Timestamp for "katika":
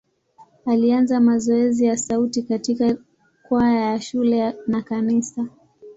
2.43-2.97